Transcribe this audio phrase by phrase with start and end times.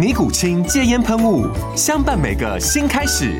[0.00, 1.46] 尼古清戒烟喷雾，
[1.76, 3.38] 相伴每个新开始。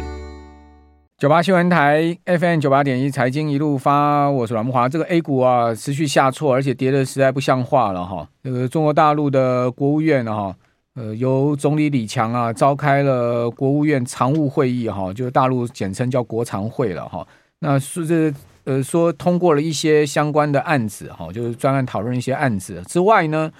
[1.16, 4.86] 九八新闻台 FM 九八点一财经一路发，我是阮木华。
[4.86, 8.28] 这个 A 股啊，持续下挫，而且跌的实在不像话了哈。
[8.42, 10.54] 这个中国大陆的国务院哈，
[10.96, 17.26] 呃，由总理李强啊召开了国务院常务会议哈，就是大陆简称叫国常会了哈。
[17.60, 18.30] 那是这
[18.64, 23.50] 呃说通过了一些相关的案子哈，就是专案讨论一些案子之外呢。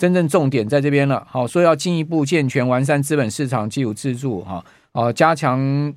[0.00, 5.92] 真正重点在这边了，好，说要进一步健全完善资本市场基础制度，哈，哦，加强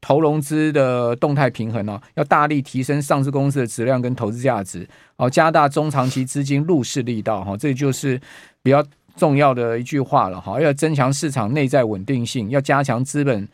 [0.00, 4.84] 投融资的动态平衡呢，要大力提升上市公司的质量跟投资价值，
[5.18, 8.20] 哦，加大中长期资金入市力道，哈，这就是
[8.60, 8.84] 比较
[9.16, 13.48] 重要的一句话了，哈，要增强市场内在稳定性，要加强资本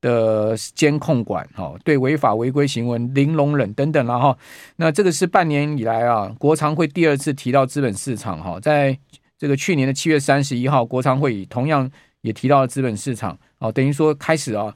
[0.00, 4.38] 的监控管，哈，对违法违规行为零容忍等等了，哈，
[4.76, 8.96] 那这个是半年以来啊，国常会第二次提到资本市场，哈，在。
[9.40, 14.74] 这个去年的七月三十一号，国常会议同样也提到了资本市场，哦，等于说开始啊，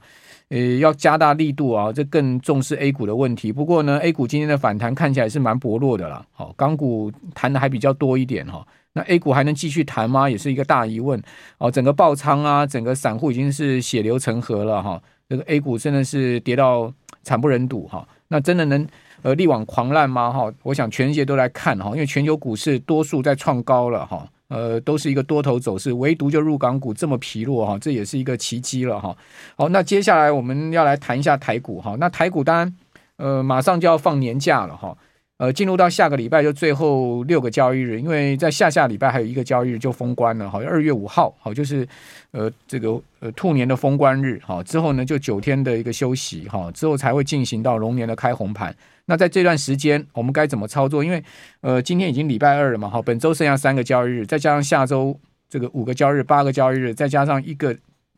[0.49, 3.51] 呃，要加大力度啊，这更重视 A 股的问题。
[3.51, 10.27] 不过呢，A 股今天的反弹看起来是蛮薄弱的啦，好，港股谈的还比较多一点哈，那 A 股还能继续谈吗？
[10.27, 11.21] 也是一个大疑问。
[11.59, 14.99] 哦，整个爆仓啊，整个散户已经是血流成河了哈，
[15.29, 18.87] 这个 A 股真的是跌到惨不忍睹哈，那真的能
[19.21, 20.31] 呃力挽狂澜吗？
[20.31, 24.27] 哈，我想全世界都来看哈，因为全球股市多数在创高了哈。
[24.47, 29.15] 呃，都是一个多头走势，唯独就入港股这么疲弱哈，这也是一个奇迹了哈。
[29.55, 31.95] 好，那接下来我们要来谈一下台股哈。
[31.99, 32.75] 那台股当然，
[33.17, 34.95] 呃，马上就要放年假了哈。
[35.37, 41.85] 呃，进入到下个礼拜就最后六个交易日，因为在下下礼拜还有一个交易日就封关了，好像二月五号，好就是
[42.31, 48.73] 呃这个呃兔年的封关日，好之后呢就九天的一个休息，哈之后才会进行到龙年的开红盘。
[49.07, 51.03] 那在这段时间我们该怎么操作？
[51.03, 51.21] 因为
[51.59, 55.19] 呃今天已经礼拜二了嘛，好本周剩下三个交易日，再加上下周
[55.49, 57.75] 这个五个交易日、八个交易日，再加上一个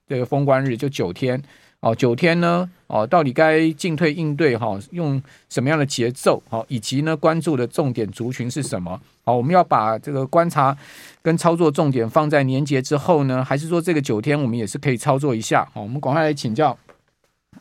[0.08, 1.42] 这个封关日，就九天。
[1.82, 2.70] 哦，九天呢？
[2.88, 4.80] 哦，到底该进退应对哈？
[4.92, 6.42] 用什么样的节奏？
[6.50, 9.00] 好，以及呢，关注的重点族群是什么？
[9.24, 10.76] 好，我们要把这个观察
[11.22, 15.68] 跟操作重点放在年节之后呢，还是说这个九天我们也是可以操作一下？
[15.74, 16.76] 好，我们赶快来请教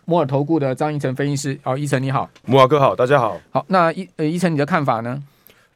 [0.06, 1.60] 摩尔投顾的张一成分析师。
[1.62, 3.38] 好，贻程你好，摩尔哥好，大家好。
[3.50, 5.22] 好，那一呃一成你的看法呢？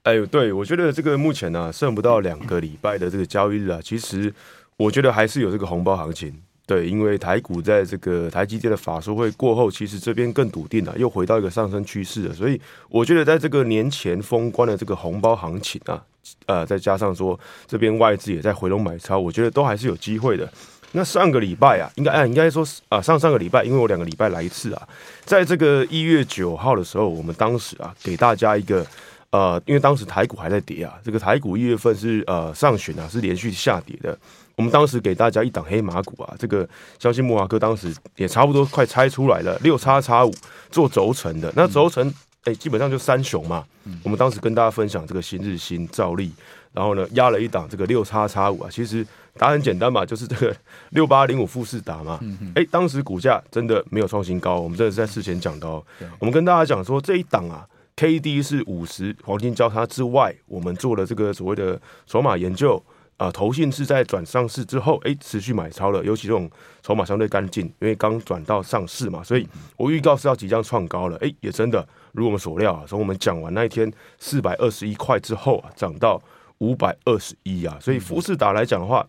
[0.05, 4.33] 哎呦，对我觉得这个目前呢、啊，剩不到两个礼拜的这个交易日啊，其实
[4.79, 6.41] 我觉得还是有这个红包行情。
[6.71, 12.33] 对，因为台股在这个台积电的法说会过后，其实这边更笃定了，又回到一个上升趋势了。
[12.33, 16.01] 所以我觉得，在这个年前封关的这个红包行情啊，
[16.47, 17.37] 呃，再加上说
[17.67, 20.49] 这边外资也在回笼买超，我觉得都还是有机会的。
[20.93, 24.89] 那上个礼拜啊，应该啊，应该说啊，上上个礼拜，因为我两个礼拜来一次啊，
[25.25, 28.87] 在这个一月九号的时候，我们当时啊，给大家一个
[29.31, 34.19] 呃，因为当时台股还在跌啊，这个台股一月份是呃上旬啊，是连续下跌的。
[34.57, 36.69] 我们当时给大家一档黑马股啊，这个
[36.99, 40.35] 相信莫华哥当时也差不多快猜出来了，六叉叉五
[40.71, 42.13] 做轴承的，那轴承
[42.45, 43.65] 哎，基本上就三雄嘛。
[44.03, 46.33] 我们当时跟大家分享这个新日新、兆利，
[46.73, 49.07] 然后呢压了一档这个六叉叉五啊，其实
[49.39, 50.55] 答案很简单嘛，就是这个
[50.91, 52.21] 六八零五富士达嘛。
[52.55, 55.83] 哎，当时股价真的没有创新高，我们真的是在事前讲到，
[56.19, 57.67] 我们跟大家讲说这一档啊
[58.01, 62.83] ，K D 是五十黄金交叉之外，我们做了这个所谓的筹码研究。
[63.19, 66.51] 啊，投信是在转上市之后，哎，持续买超了，尤其这种
[66.81, 76.19] 筹码相对干净，因为刚转到上市嘛，所以我预告是要即将创高了，哎，也真的如我们所料啊，从我们讲完那一天四百二十一块之后啊，涨到
[76.61, 79.07] 五百二十一啊，所以富士达来讲的话，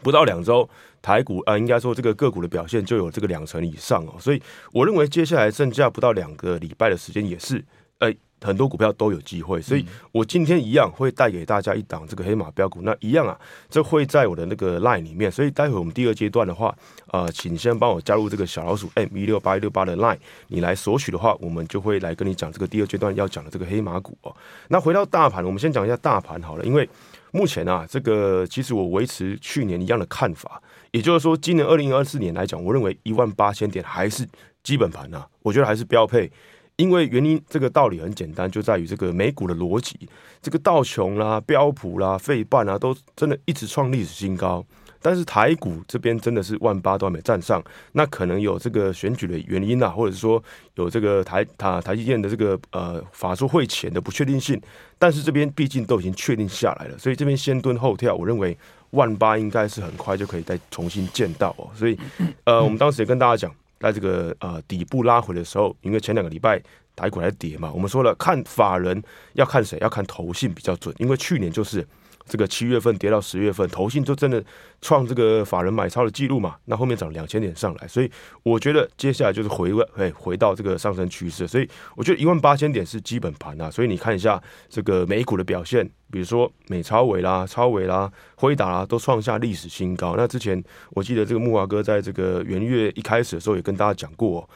[0.00, 0.70] 不到两周，
[1.02, 4.40] 台股啊，应该说这个个股的表现就有这个两成以上哦，所以
[4.70, 7.64] 我认为接下来剩下不到两个礼拜的时间也是，
[7.98, 8.14] 哎。
[8.40, 12.82] 很多股票都有机会，所以我今天一样会带给大家一档这个黑马标股。
[12.82, 13.34] 那一样啊，
[13.70, 16.76] 这会在我的那个 line 里面，所以待会我们第二阶段的话，
[17.10, 20.18] 呃，请先帮我加入这个小老鼠 M 一六八一六八的 line，
[20.48, 24.36] 你来索取的话，我们就会来跟你讲这个第二阶段要讲的这个黑马股哦。
[24.68, 26.86] 那回到大盘，我们先讲一下大盘好了，因为
[27.30, 34.28] 目前啊，这个其实我维持去年一样的看法，也就是说，今年二零二四年来讲，我认为一万八千点还是
[34.62, 36.30] 基本盘啊，我觉得还是标配。
[36.76, 39.96] 因为原因，这个道理很简单，就在于这个美股的逻辑，
[40.42, 44.64] 这个道琼啦、标普啦、费半啊，都真的一直创历史新高。
[45.00, 47.62] 但是台股这边真的是万八都还没站上，
[47.92, 50.42] 那可能有这个选举的原因啊，或者是说
[50.76, 54.58] 有这个台台台积电的这个呃法说会前的不确定性。
[54.98, 58.56] 但是这边毕竟都已经确定下来了，所以这边先蹲后跳，我认为
[58.90, 61.68] 万八应该是很快就可以再重新见到哦。
[61.74, 61.96] 所以
[62.44, 63.54] 呃，我们当时也跟大家讲。
[63.84, 66.58] 在这个呃底部拉回的时候，因为前两个礼拜
[66.96, 69.02] 台股还跌嘛，我们说了看法人
[69.34, 71.86] 要看谁，要看投信比较准，因为去年就是。
[72.26, 74.42] 这个七月份跌到十月份，投信就真的
[74.80, 76.56] 创这个法人买超的记录嘛？
[76.64, 78.10] 那后面涨两千点上来，所以
[78.42, 81.46] 我觉得接下来就是回位，哎，回到这个上升趋势。
[81.46, 83.70] 所以我觉得一万八千点是基本盘啊。
[83.70, 90.14] 所以你看一下这个美股的表现，比如说美超伟啦、超伟啦、辉达啦，都创下历史新高。
[90.16, 94.48] 那之前我记得这个木华哥在这个元月一开始的时候也跟大家讲过，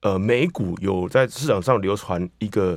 [0.00, 2.76] 呃，美股有在市场上流传一个。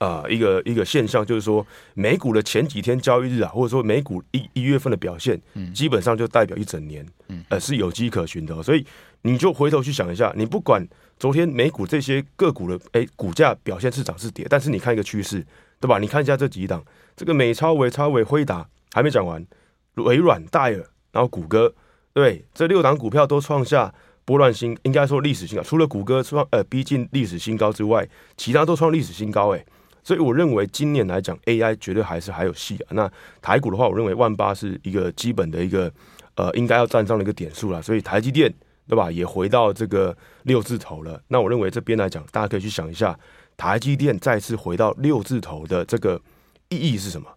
[0.00, 5.38] 啊、呃，一个一个现象就是说，美股的前几天交易日啊，或者说美股一一月份的表现，
[5.74, 8.62] 基本上就代表一整年，嗯呃，是有迹可循的。
[8.62, 8.82] 所以
[9.22, 10.88] 你就回头去想一下，你不管
[11.18, 15.44] 昨天美股这些个股的哎股价表现是涨是跌，但是你看一个趋势，
[15.78, 15.98] 对吧？
[15.98, 16.82] 你看一下这几档，
[17.14, 19.46] 这个美超微、超微、辉达还没讲完，
[19.96, 21.74] 微软、戴尔，然后谷歌，
[22.14, 23.92] 对，这六档股票都创下
[24.24, 25.62] 波段新，应该说历史新高。
[25.62, 28.08] 除了谷歌创呃逼近历史新高之外，
[28.38, 29.62] 其他都创历史新高，诶。
[30.10, 32.90] 所以我认为今年来讲，AI 绝对还是还有戏啊。
[32.90, 33.08] 那
[33.40, 35.88] 台股的话，我认为万八是一个基本的一个
[36.34, 37.80] 呃应该要站上的一个点数了。
[37.80, 38.52] 所以台积电
[38.88, 41.22] 对吧，也回到这个六字头了。
[41.28, 43.16] 那我认为这边来讲，大家可以去想一下，
[43.56, 46.20] 台积电再次回到六字头的这个
[46.70, 47.28] 意义是什么，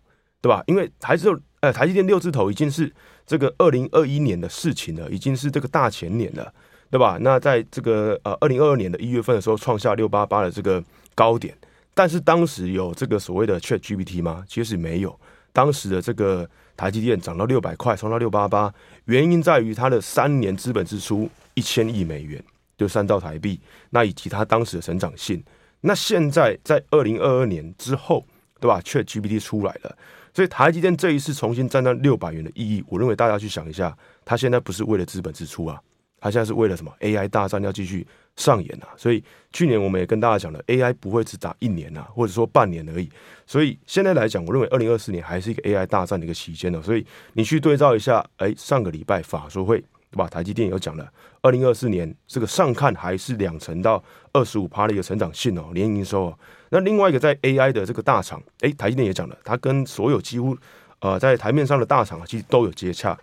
[0.42, 0.64] 对吧？
[0.66, 1.28] 因为台积
[1.60, 2.92] 呃台积电六字头已经是
[3.28, 6.52] 这个二零二一年的事情了，已经是这个大前年了，
[6.90, 7.20] 对吧？
[7.22, 10.84] 那在这个呃二零二二年的一月份的时候，创下六八八的这个
[11.14, 11.56] 高点。
[11.94, 14.44] 但是当时有这个所谓的 Chat GPT 吗？
[14.48, 15.20] 其实没有。
[15.52, 18.74] 当时的这个台积电涨到六百块，冲到六八八，
[19.06, 22.44] 原因在于它的三年资本支出一千亿美元，
[22.76, 23.62] 就三兆台币。
[23.92, 25.44] 那以及它当时的成长性，
[25.82, 28.26] 那现在在二零二二年之后，
[28.60, 29.96] 对吧？Chat GPT 出来了，
[30.34, 33.96] 所以台积电这一次重新站到六百元的意义，我认为大家去想一下，
[34.26, 35.80] 它现在不是为了资本支出啊，
[36.24, 38.08] 它现在是为了什么？AI 大战要继续。
[38.36, 43.08] 上演啊，所以去年我们也跟大家讲了，AI 不会只打一年啊，或者说半年而已。
[43.46, 46.82] 所以现在来讲，我认为二零二四年还是一个 AI 大战的一个期间呢。
[46.82, 49.80] 所以你去对照一下，哎，上个礼拜法说会
[50.10, 50.28] 对吧？
[50.28, 51.08] 台积电有讲了，
[51.44, 56.40] 二零二四年这个上看还是两成到二十五趴的一个成长性哦，年营收哦。
[56.70, 60.58] 那另外一个在 AI 的这个大厂，哎，台积电也讲了，它跟所有几乎
[61.02, 63.16] 呃在台面上的大厂其实都有接洽。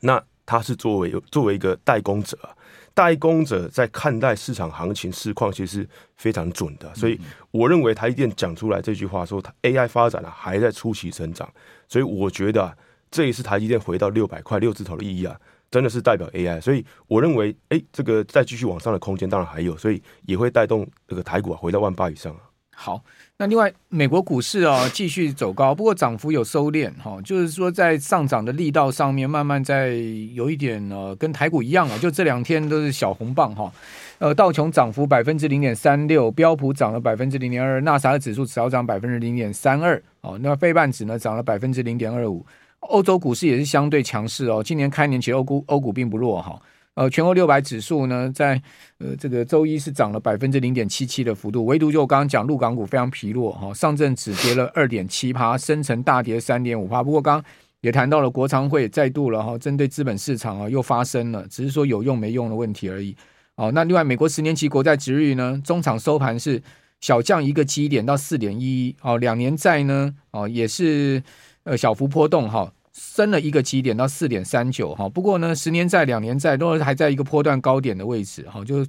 [0.00, 2.38] 那它是作为作为一个代工者。
[2.94, 7.16] 代工者在看待市场行情市况，其实是非常准的，所以
[7.52, 11.48] 我认为台积电讲出来这句话说，它 AI 发展啊还在初期成长，
[11.86, 12.76] 所以我觉得
[13.08, 15.38] 这一次台积电回到六百块六字头的意义啊，
[15.70, 22.40] 真的是代表 AI，所以我认为，哎，这个再继续往上的空间当然还有，所以也会带动这个台股啊回到万八以上啊。
[22.80, 23.02] 好，
[23.38, 29.88] 那另外美国股市啊 继续走高，不过涨幅有收敛哈，就是说在上涨的力道上面慢慢在
[30.32, 33.72] 有一点呃跟台股一样啊，就这两天都是小红棒哈，
[34.20, 42.46] 呃道琼涨幅百分之零点三六，标普涨了百分之零点二，纳斯达克指数小涨百分之零点三二，哦，那费半指呢涨了百分之零点二五，
[42.78, 46.56] 欧洲股市也是相对强势哦，今年开年其实欧股欧股并不弱哈。
[46.98, 48.60] 呃，全欧六百指数呢，在
[48.98, 57.00] 呃这个周一是涨了百分之零点七七的幅度，唯独就我刚刚讲陆港股非常疲弱哈，上证只跌了二点七趴，深成大跌三点五趴。
[57.00, 57.50] 不过刚刚
[57.82, 63.14] 也谈到了国常会再度了哈，针对资本市场啊又发声了，只是说有用没用的问题而已。
[63.54, 66.60] 哦，那另外美国十年期国债殖率呢，中场收盘是
[67.00, 71.22] 小降一个基点到四点一一，哦，两年债呢哦也是
[71.62, 72.72] 呃小幅波动哈。
[73.00, 78.84] 升了一个基点到四点三九哈，不过呢，十年债、两年债都还在一个波段高点的位置哈，就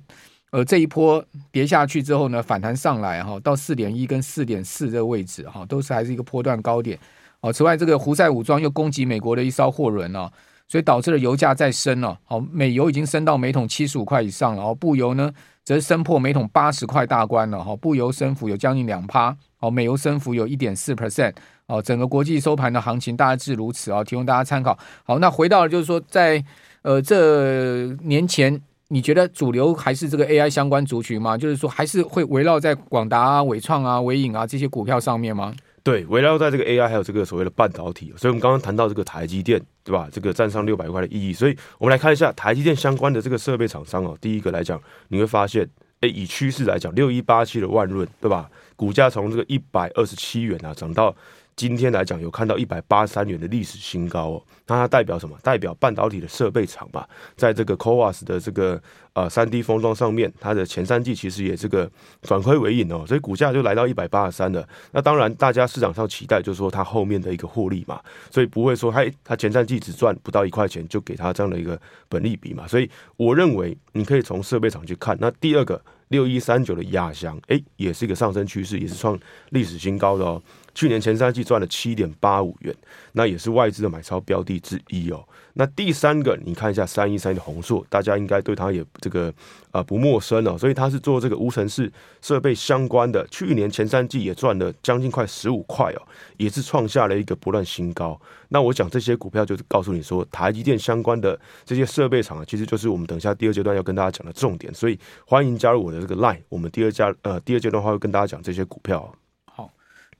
[0.50, 6.98] 呃这一波跌下去之后呢，反弹上来哈，到四点一跟四点四这个位置哈，都是还是一个波段高点
[7.42, 7.54] 哦。
[7.54, 10.28] 此外，这个胡塞武装又攻击美国的一艘货轮哦，
[10.68, 15.32] 所以导致了油价再升了，好，美油已经升到每桶七十五块以上了哦，布油呢
[15.64, 21.34] 则升破每桶八十块大关了哈，布油升幅有将近两趴，哦，美油升幅有一点四 percent，
[21.68, 24.78] 哦，整个国际收盘的行情大致如此啊，提供大家参考。
[25.04, 26.44] 好，那回到就是说，在
[26.82, 31.38] 呃这年前，你觉得主流还是这个 AI 相关族群吗？
[31.38, 35.54] 就是说，还是会围绕在广达啊、伟创啊、纬颖啊这些股票上面吗？
[35.82, 40.08] 对，围绕在这个 AI 还有这个所谓的半导体，所以我们刚刚谈到这个台积电，对吧？
[40.12, 44.16] 这个站上六百块的意义，所以我们来看一下台积电相关的这个设备厂商哦。
[44.20, 45.68] 第一个来讲，你会发现，
[46.02, 48.50] 哎，以趋势来讲，六一八七的万润，对吧？
[48.80, 51.14] 股价从这个一百二十七元啊涨到。
[51.58, 55.38] 今天来讲，有看到一百八十三元的历史新高哦，那它代表什么？
[55.44, 57.06] 代表半导体的设备厂吧，
[57.36, 58.82] 在这个 CoWoS 的这个
[59.12, 64.66] 呃三 D 封装上面，它的前三季其实也这个转亏为盈哦，所以股价就来到一百八十三了。
[64.94, 68.00] 那当然，大家市场上期待就是说它后面的一个获利嘛，
[68.32, 72.66] 所以不会说它它前三季只赚不到一块钱就给它这样的一个本利比嘛。
[72.66, 75.18] 所以我认为你可以从设备厂去看。
[75.20, 79.18] 那第二个六一三九的亚翔，哎，也是一个上升趋势，也是创
[79.50, 80.42] 历史新高的哦。
[80.74, 82.76] 去年前三季赚了七点八五元，
[83.14, 85.24] 那也是外资的买超标的之一哦。
[85.54, 89.34] 那第三个，你看一下三一三的鸿硕，大家应该对它也这个
[89.72, 90.58] 啊、不陌生哦。
[90.58, 96.02] 所以它是做这个无尘室设备相关的，去年前三季也赚了将近快十五块哦，
[96.38, 98.20] 也是创下了一个不断新高。
[98.50, 104.74] 那我讲这些股票，就是告诉你说，台积电相关的这些设备厂，其实就是我们等一下第二阶段要跟大家讲的重点。
[104.74, 109.14] 所以欢迎加入我的这个 line，我们第二家呃第二阶段的话会跟大家讲这些股票。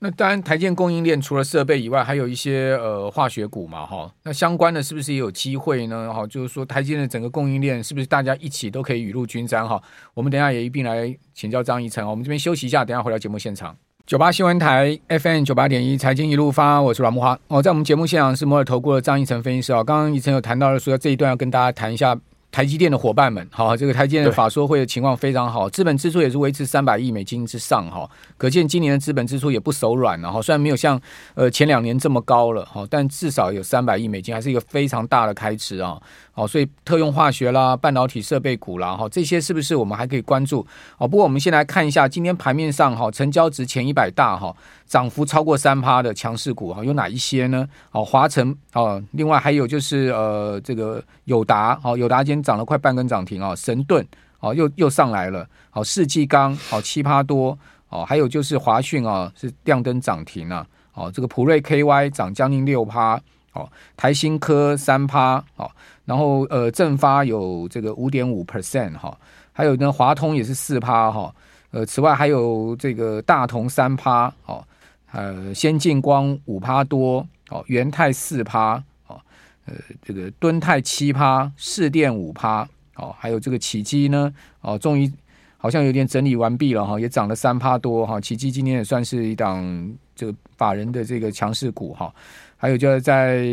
[0.02, 4.10] 那当然，台建供应链除了设备以外，还有一些呃化学股嘛，哈。
[4.24, 6.14] 那相关的是不是也有机会呢？
[6.14, 9.68] 哈，就是说台积电的整个供应链是不是大家一起都可以雨露均沾？
[9.68, 9.82] 哈，
[10.14, 12.10] 我们等下也一并来请教张贻程。
[12.10, 13.76] 我们这边休息一下，等下回到节目现场。
[14.06, 17.38] 九八新闻台 FM 九八点一财经一路发，我是阮木花。
[17.50, 19.84] 哦，在我们节目现场是摩尔投顾的张贻程分析师啊。
[19.84, 22.18] 刚刚贻程有谈到了说这一段要跟大家谈一下。
[22.52, 31.00] 台积电的伙伴们，好，这个台积电的法说会的情况非常好，资本支出也是维持三百亿美金之上，哈，可见今年的资本支出也不手软了，哈，虽然没有像
[31.36, 36.02] 呃前两年这么高了，哈，但至少有三百亿美金，还是一个非常大的开支啊。
[36.40, 40.66] 哦，所以特用化学啦、半导体设备股啦，哈，这些是不是我们还可以关注？
[40.98, 44.56] 哦，不过我们先来看一下今天盘面上哈，成交值前一百大哈，
[44.88, 47.68] 涨幅超过三趴的强势股哈，有哪一些呢？
[47.92, 54.08] 哦，华晨哦，另外还有就是呃，这个友达哦，友达今天涨了快半根涨停啊，神盾
[54.40, 63.20] 哦，又又上来了，好，世纪钢好七趴多哦，还有就是华讯啊，是亮灯涨停啊，哦，这个普瑞 KY 涨将近六趴，
[63.52, 65.70] 哦，台新科三趴，哦。
[66.10, 69.16] 然后呃，正发有这个五点五 percent 哈，
[69.54, 71.32] 还有呢，华通也是四趴哈，
[71.70, 74.66] 呃，此外还有这个大同三趴，哦，
[75.12, 79.22] 呃，先进光五趴多，哦，元泰四趴，哦，
[79.68, 85.12] 呃，这个敦泰七趴，市电五趴，哦，还有这个启基呢，哦，终于
[85.62, 92.12] 好像有点整理完毕了哈，也涨了三趴多哈，奇迹今天也算是一档这个法人的这个强势股哈。
[92.56, 93.46] 还有就是在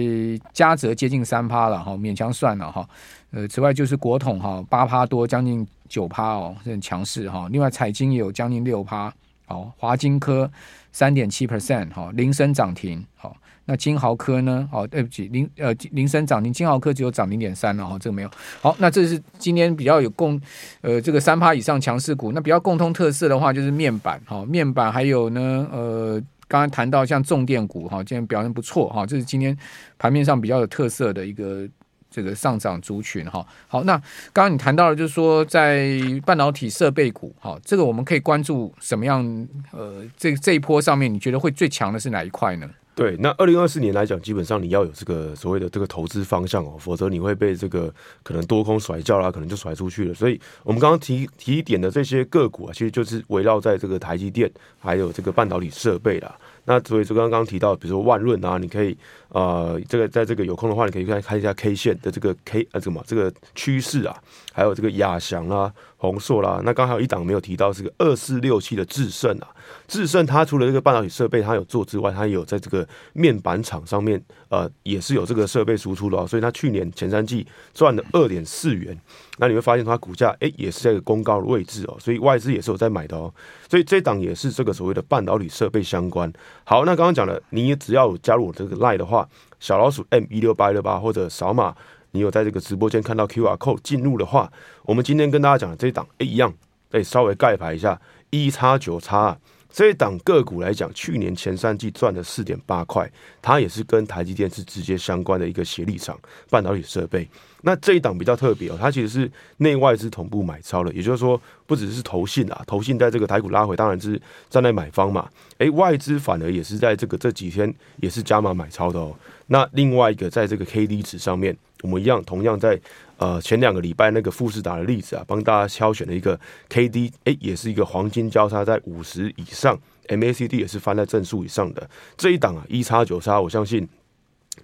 [0.52, 2.88] 嘉泽接近三趴了哈，勉强算了哈。
[3.32, 7.48] 呃，此外就是国统哈八趴多，将近九趴哦，很强势哈。
[7.50, 9.12] 另外彩金也有将近六趴，
[9.46, 10.48] 好，华金科
[10.96, 13.36] 三点七 percent 哈，菱生涨停好。
[13.66, 14.66] 那金豪科呢？
[14.72, 18.30] 哦，对不起，菱呃菱生涨停，金豪科只有涨零点三了哈，这个没有。
[18.62, 20.40] 好，那这是今天比较有共
[20.80, 26.22] 呃这个三趴以上强势股，那比较共通特色的话就是面板哈，面板还有呢呃。
[26.48, 29.54] 刚刚谈到像重电股哈，今天表现不错哈，这是今天
[29.98, 31.68] 盘面上比较有特色的一个
[32.16, 33.46] 这个上涨族群哈。
[33.68, 33.92] 好，那
[34.32, 39.46] 刚刚你谈到了，就是说在半导体设备股哈，这个我们可以关注什么样？
[39.72, 42.66] 呃，这这一波上面，你觉得会最强的是哪一块呢？
[42.94, 47.92] 对，那二零二四年来讲，基本上你要有这个所谓的这个投资方向哦，否则你会被这个
[48.22, 50.14] 可能多空甩轿啦，可能就甩出去了。
[50.14, 56.34] 所以我们刚刚提提点的这些个股啊，其实就是围绕在这个台积电还有这个半导体设备啦。
[56.64, 58.96] 那所以就刚刚提到，比如说万润啊，你可以
[59.28, 64.16] 呃，这个在这个有空的话，你可以看看一下 K 线的这个 K 呃什么这个趋势啊，
[64.52, 66.60] 还有这个亚翔啦、宏硕啦。
[66.64, 69.48] 那刚还有一档没有提到，是个二四六七的智胜啊。
[69.88, 76.24] 智胜它除了这个半导体设备它有做之外，它也有在这个面板厂上面，呃，也是有这个设备输出的哦。
[76.26, 78.96] 所以它去年前三季赚了二点四元，
[79.38, 83.32] 那你会发现它股价哎也是在一个攻高的位置哦，所以外资也是有在买的哦。
[83.68, 86.32] 所以这档也是这个所谓的半导体设备相关。
[86.62, 89.25] 好，那刚刚讲了，你只要加入我这个 line 的话，
[89.58, 91.74] 小老鼠 M 一六八六八或者扫码，
[92.12, 94.50] 你有在这个直播间看到 QR code 进入的话，
[94.84, 96.52] 我们今天跟大家讲的这一档哎一样，
[96.90, 99.38] 哎稍微盖牌一下，一叉九叉。
[99.76, 103.06] 这一档个股来讲，去年前三季赚了四点八块，
[103.42, 106.18] 它也是跟台积电是直接相关的一个协力厂，
[106.48, 107.28] 半导体设备。
[107.60, 114.18] 那这一档比较特别哦，它其实是内外资同步买超了，也就是说，不只是投信啊，投信在这个台股拉回，当然是
[114.48, 115.28] 站在买方嘛。
[115.58, 119.14] 诶，外资反而也是在这个这几天也是加码买超的哦。
[119.48, 122.80] 那另外一个，在这个 K D 值上面，我们一样同样在
[123.18, 133.88] 呃前两个礼拜那个富士达的例子啊，帮大家挑选了一个 K D，哎，也是一个黄金交叉在五十以上，M A C D 也是翻在正数以上的这一档啊，一叉九叉，我相信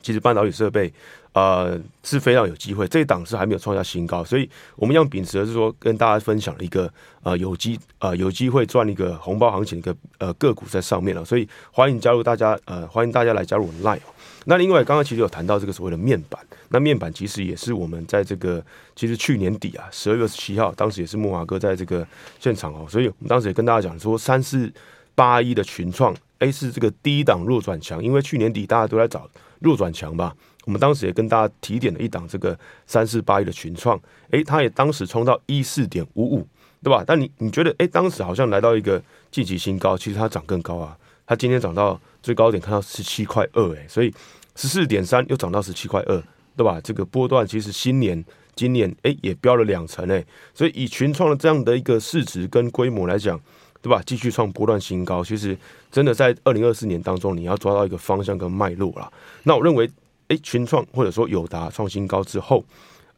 [0.00, 0.92] 其实半导体设备。
[1.32, 14.00] 呃，是非常有机会，这一档是还没有创下新高，所以我们要秉持的是说，跟大家分享一个呃有机呃有机会赚一个红包行情的一个呃个股在上面了，所以欢迎加入大家呃欢迎大家来加入我们 Line。
[14.44, 18.62] 那另外刚刚其实有谈到这个所谓的面板，那面板其实也是我们在这个
[18.94, 22.06] 其实去年底啊十二月十七号，当时也是慕驊哥在这个
[22.40, 24.70] 现场哦，所以我们当时也跟大家讲说三四
[25.14, 29.26] 八一的群创，哎是这个低档弱转强，因为去年底大家都在找
[29.60, 30.34] 弱转强吧。
[30.64, 34.00] 我们当时也跟大家提点了一档这个三四八一的群创，
[34.31, 36.47] 诶，它也当时冲到一四点五五，
[36.83, 37.02] 对吧？
[37.04, 44.14] 但你你觉得，诶，当时好像来到一个近期新高，其实它涨更高啊，它今天涨到最高点看到十七块二，诶，所以
[44.54, 46.23] 十四点三又涨到十七块二，
[46.57, 46.81] 对吧？
[46.81, 53.40] 这个波段其实新年今年诶也飙了两成，诶，所以以群创的这样的一个市值跟规模来讲，
[53.81, 54.00] 对吧？
[54.07, 55.59] 继续创波段新高，其实
[55.90, 59.12] 真的在二零二四年当中，你要抓到一个方向跟脉络啦。
[59.42, 59.90] 那我认为。
[60.32, 62.64] 诶，群创或者说友达创新高之后，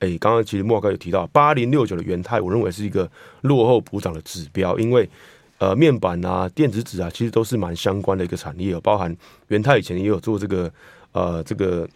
[0.01, 3.09] 诶，刚刚其实莫哥有提到八零六九的元太，我认为是一个
[3.43, 5.09] 落后补涨的指标，因为
[5.59, 9.17] 呃面板啊、电子纸啊，其实都是蛮相关的一个产业哦，包含
[9.49, 10.71] 元太以前也有做这个
[11.13, 11.89] 呃这个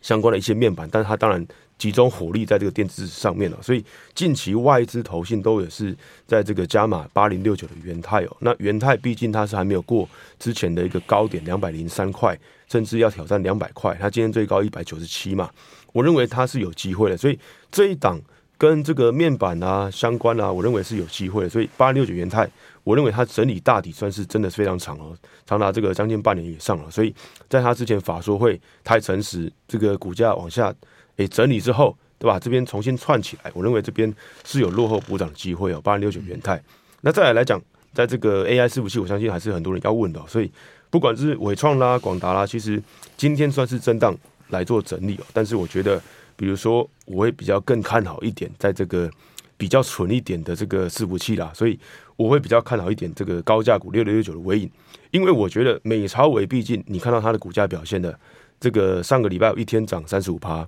[0.00, 1.44] 相关的一些面板，但是它当然
[1.76, 3.84] 集中火力在这个电子纸上面了，所以
[4.14, 5.96] 近期外资投信都也是
[6.28, 10.08] 在这个加码八零六九的元太哦，那元太毕竟它是还没有过
[10.38, 12.38] 之前的一个高点两百零三块。
[12.74, 15.48] 甚至要挑战两百块，它今天最高一百九十七嘛，
[15.92, 17.38] 我认为它是有机会的，所以
[17.70, 18.20] 这一档
[18.58, 22.50] 跟这个面板啊相关啊，我认为是有机会的，所以八六九元泰，
[22.82, 25.16] 我认为它整理大底算是真的非常长哦，
[25.46, 27.14] 长达这个将近半年以上了，所以
[27.48, 30.74] 在它之前法说会太诚实，这个股价往下
[31.18, 32.40] 诶、整理之后，对吧？
[32.40, 34.12] 这边重新串起来，我认为这边
[34.44, 36.60] 是有落后补涨的机会哦，八六九元泰。
[37.02, 37.62] 那再来来讲，
[37.92, 40.50] 在这个 AI 伺服器，我相信还是很多人要问的，所以。
[40.94, 42.80] 不管是伟创啦、广达啦，其实
[43.16, 44.16] 今天算是震荡
[44.50, 45.26] 来做整理哦。
[45.32, 46.00] 但是我觉得，
[46.36, 49.10] 比如说，我会比较更看好一点，在这个
[49.56, 51.76] 比较纯一点的这个伺服器啦，所以
[52.14, 54.70] 我会比较看好一点这个高价股六六六九的纬颖，
[55.10, 58.16] 因为我觉得美超纬毕竟你看到它的股价表现的
[58.60, 60.64] 这个上个礼拜有一天涨三十五趴，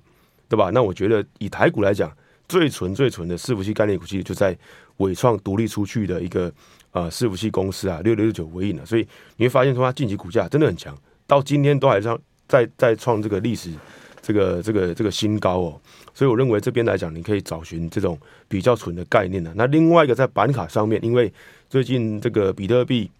[0.49, 0.69] 对吧？
[0.73, 2.11] 那我觉得以台股来讲，
[2.49, 4.53] 最纯最纯的伺服器概念股，其实就在
[4.97, 6.51] 纬创独立出去的一个。
[6.97, 13.71] 呃，伺服器公司啊，六六六九纬颖了，所以你会发现说它近期股价真的很强，到今天都还在在在创这个历史
[14.19, 15.81] 这个这个这个新高哦。
[16.15, 19.53] 所以我认为这边来讲，你可以找寻这种比较纯的概念的。
[19.55, 21.31] 那另外一个在板卡上面，因为
[21.69, 23.11] 最近这个比特币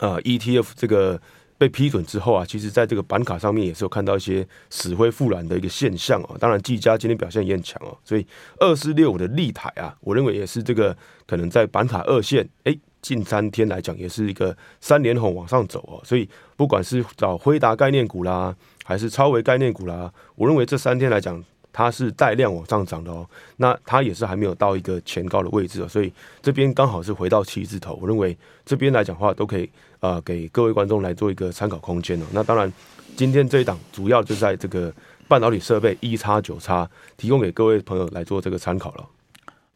[0.00, 1.20] 呃 ETF 这个
[1.58, 6.36] 被批准之后啊，其实在这个板卡上面也是有看到一些死灰复燃的一个现象哦。
[6.40, 8.26] 当然，技嘉今天表现也很强哦，所以
[8.58, 12.76] 二四六五的立台啊，我认为也是这个可能在板卡二线哎。
[13.06, 18.52] 近三天来讲，也是一个三连红往上走哦，所以不管是找辉达概念股啦，
[18.84, 21.40] 还是超维概念股啦，我认为这三天来讲，
[21.72, 23.24] 它是带量往上涨的哦。
[23.58, 27.96] 那它也是还没有到一个前高的位置哦，所以这边刚好是回到七字头。
[28.02, 32.24] 我认为这边来讲话，都可以呃给各位观众来做一个参考空间哦。
[32.32, 32.72] 那当然，
[33.14, 34.92] 今天这一档主要就在这个
[35.28, 39.08] 半导体设备一叉九叉，提供给各位朋友来做这个参考了。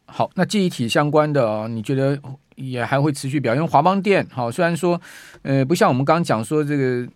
[0.06, 2.20] 好，那记忆体相关的哦，你觉得？
[2.60, 3.66] 也还会持续表现。
[3.66, 5.00] 华邦电好，虽然说，
[5.42, 7.08] 呃，不像我们刚刚讲说这个，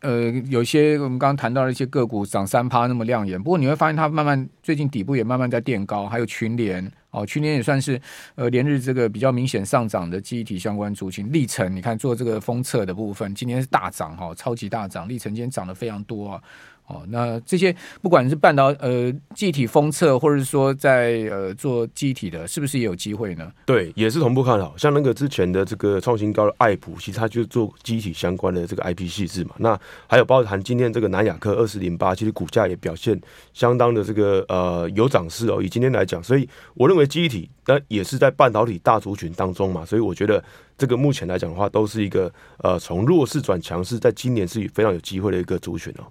[0.00, 3.42] 呃，有些我们刚刚谈到的一些个股涨三趴那么亮眼。
[3.42, 8.00] 不过你会发现它慢慢最近底部也慢慢在垫高，还有群联哦，群联也算是
[8.36, 11.32] 呃连日这个比较明显上涨的记忆体相关族群。
[11.32, 16.42] 力成你看做这个封测的部分，今天是大涨哈，超级大涨，力成今天涨得非常多啊。
[16.88, 23.52] 哦那这些不管是半导呃记忆体封测，或者是说在呃做记忆体的，是不是也有机会呢？
[23.66, 24.74] 对，也是同步看好。
[24.76, 29.54] 像那个之前的这个创新高的爱普，其实它就是做记忆体相关的这个 IP 细致嘛。
[29.58, 33.20] 那还有包含今天这个南亚科二四零八，其实股价也表现
[33.52, 35.62] 相当的这个呃有涨势哦。
[35.62, 39.84] 以今天来讲，所以我认为记忆体那也是在半导体大族群当中嘛。
[39.84, 40.42] 所以我觉得
[40.78, 46.04] 这个目前来讲的话，都是一个呃从弱势转强势，在今年是非常有机会的一个族群哦。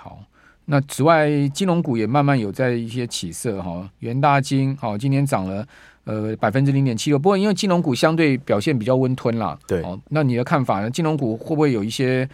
[0.00, 0.22] 好，
[0.66, 3.90] 那此外，金融股也慢慢有在一些起色哈。
[3.98, 5.66] 元大金好，今天涨了
[6.04, 7.18] 呃百分之零点七六。
[7.18, 10.88] 不过因为金融股相对表现比较温吞啦，对，哦，那你的看法呢？
[10.88, 12.28] 金融股会不会有一些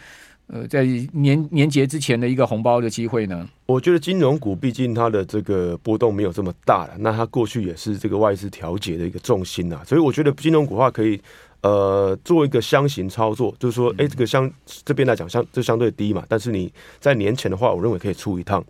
[0.48, 3.48] 呃在年年节之前的一个红包的机会呢？
[3.64, 11.18] 我觉得金融股毕竟它的这个波动没有这么大了，那它过去也是这个外资调节的一个重心呐，所以我觉得金融股的话可以。
[11.64, 14.53] 呃，做一个箱型操作，就是说，哎，这个箱
[14.85, 18.62] 这边来讲相这相对低嘛，但是你在年前的话，我认为可以出一趟，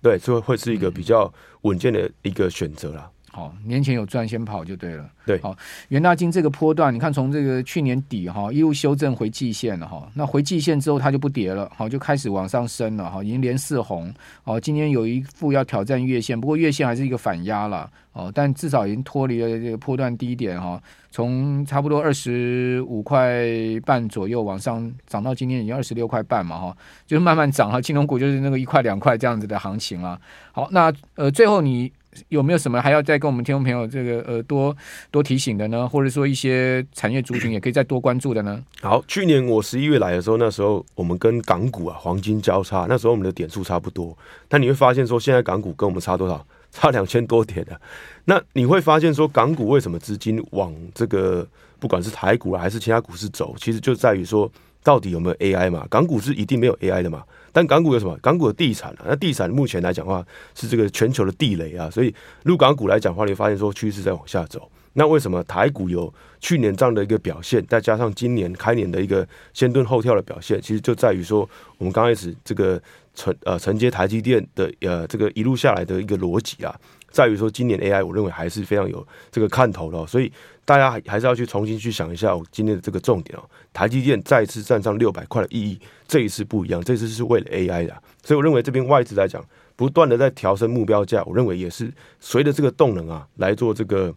[0.00, 1.30] 对，这会是一个比较
[1.62, 3.10] 稳健的一个选择啦。
[3.38, 5.08] 好，年前有赚先跑就对了。
[5.24, 5.56] 对，好，
[5.90, 23.46] 元大金这个波段，你看从这个去年底哈一路修正回季线了哈，那回季线之后它就不跌了，好，就开始往上升了哈，已经连四红，哦，今天有一副要挑战月线，不过月线还是一个反压了，哦，但至少已经脱离了这个波段低点哈，从差不多二十五块
[23.84, 30.18] 半左右往上涨到今天已经二十六块半嘛哈，就是慢慢涨哈，金融股就是那个一块两块这样子的行情了。
[30.52, 31.92] 好，那呃最后你。
[32.28, 34.76] 有没有什么还要再跟我们听众朋友这个呃多
[35.10, 35.88] 多提醒的呢？
[35.88, 38.62] 或者说一些产业族群也可以再多关注的呢？
[38.80, 44.16] 好，去年我十一月来的时候，那时候我们跟港股啊黄金交叉，那时候我们的点数差不多。
[44.48, 46.44] 但你会发现说，现在港股跟我们差多少？
[46.70, 47.80] 差两千多点的啊。
[48.26, 51.46] 那你会发现说，港股为什么资金往这个
[51.78, 54.50] 不管是台股啊还是其他股市走，其实就在于说，
[54.82, 55.86] 到底有没有 AI 嘛？
[55.90, 57.24] 港股是一定没有 AI 的嘛？
[57.52, 58.16] 但港股有什么？
[58.22, 62.14] 港股的地产啊，那地产目前来讲的话是这个全球的地雷啊，所以
[62.44, 64.70] 入港股来讲的话，你会发现说趋势在往下走。
[64.94, 72.80] 那为什么台股有去年这样的一个表现，再加上今年开年的一个先蹲后跳的表现，其实就在于说我们刚开始这个
[73.14, 76.74] 承呃承接台积电的呃这个一路下来的一个逻辑啊，
[77.10, 80.32] 在于说今年 AI 我认为还是非常有这个看头的，所以。
[80.68, 83.42] 大家还是要去重新去想一下，我今天的这个重点哦，
[83.72, 89.42] 台积电再次站上六百块的意义，这一次不一样，这次是为了 AI 的，所以我认为这边外资来讲，
[89.76, 91.90] 不断的在调升目标价，我认为也是
[92.20, 94.14] 随着这个动能啊来做这个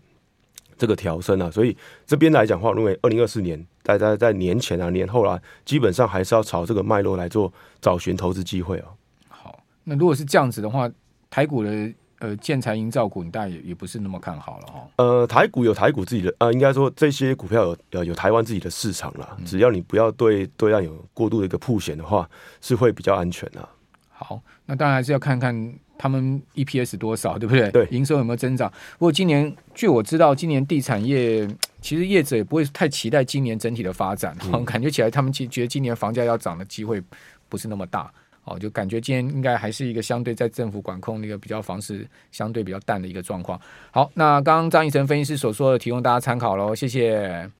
[0.77, 8.87] 这个调升啊，所以这边来讲的话，我认为二零二四年大家在年前啊、年后啊，基本上还是要朝这个脉络来做找寻投资机会哦。
[9.29, 10.91] 好，那如果是这样子的话，
[11.29, 11.93] 台股的。
[12.21, 14.87] 呃，建材营造股，你大概也也不是那么看好了哈。
[14.97, 19.35] 呃，台股有台股自己的，呃，应该说这些股票有呃有台湾自己的市场啦。
[19.43, 22.29] 只要你不要对对岸有过度的一个曝险的话，
[22.61, 23.67] 是会比较安全的。
[24.09, 27.71] 好，那当然还是要看看他们 EPS 多少，对不对？
[27.71, 28.71] 对，营收有没有增长？
[28.99, 31.47] 不过今年据我知道，今年地产业
[31.81, 37.01] 其实业者也不会太期待今年整体的发展，嗯、 感觉起来他们其实觉得今年房价要涨的机会
[37.49, 38.13] 不是那么大。
[38.43, 43.59] 哦，就感觉今天应该还是一个相对在政府管控那个比较房市相对比较淡的一个状况。
[43.91, 47.49] 好，那刚刚张軼成分析师所说的，提供大家参考喽，谢谢。